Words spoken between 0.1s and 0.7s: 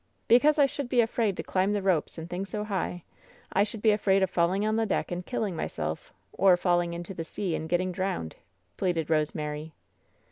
"Because I